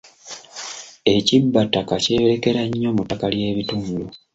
Ekibbattaka 1.15 1.93
kyeyolekera 2.03 2.61
nnyo 2.67 2.89
mu 2.95 3.01
ttaka 3.05 3.25
ly'ebitundu. 3.33 4.03